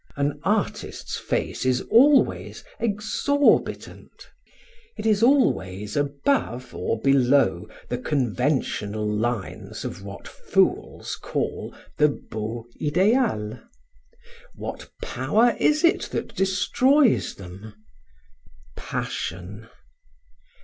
[0.17, 4.29] An artist's face is always exorbitant,
[4.97, 12.65] it is always above or below the conventional lines of what fools call the beau
[12.83, 13.59] ideal.
[14.55, 17.75] What power is it that destroys them?
[18.75, 19.67] Passion.